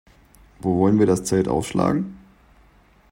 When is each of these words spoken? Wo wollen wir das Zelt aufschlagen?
Wo 0.61 0.79
wollen 0.79 0.97
wir 0.97 1.05
das 1.05 1.25
Zelt 1.25 1.47
aufschlagen? 1.47 2.17